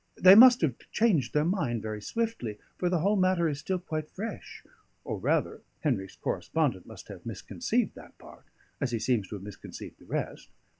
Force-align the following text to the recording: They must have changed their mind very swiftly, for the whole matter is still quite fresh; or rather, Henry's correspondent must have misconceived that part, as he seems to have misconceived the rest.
They 0.19 0.33
must 0.33 0.61
have 0.61 0.79
changed 0.91 1.31
their 1.31 1.45
mind 1.45 1.83
very 1.83 2.01
swiftly, 2.01 2.57
for 2.79 2.89
the 2.89 3.01
whole 3.01 3.15
matter 3.17 3.47
is 3.47 3.59
still 3.59 3.77
quite 3.77 4.09
fresh; 4.09 4.63
or 5.03 5.19
rather, 5.19 5.61
Henry's 5.81 6.15
correspondent 6.15 6.87
must 6.87 7.07
have 7.09 7.23
misconceived 7.23 7.93
that 7.93 8.17
part, 8.17 8.45
as 8.79 8.89
he 8.89 8.97
seems 8.97 9.27
to 9.27 9.35
have 9.35 9.43
misconceived 9.43 9.99
the 9.99 10.05
rest. 10.05 10.49